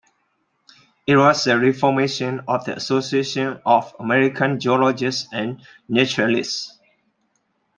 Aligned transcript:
It 1.05 1.15
was 1.15 1.45
a 1.45 1.59
reformation 1.59 2.41
of 2.47 2.65
the 2.65 2.75
Association 2.75 3.61
of 3.67 3.93
American 3.99 4.59
Geologists 4.59 5.27
and 5.31 5.61
Naturalists. 5.87 6.79